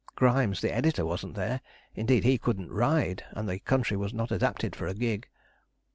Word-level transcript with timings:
Grimes, 0.15 0.61
the 0.61 0.73
editor, 0.73 1.05
wasn't 1.05 1.35
there; 1.35 1.61
indeed, 1.93 2.23
he 2.23 2.39
couldn't 2.39 2.71
ride, 2.73 3.23
and 3.33 3.47
the 3.47 3.59
country 3.59 3.95
was 3.95 4.15
not 4.15 4.31
adapted 4.31 4.75
for 4.75 4.87
a 4.87 4.95
gig. 4.95 5.29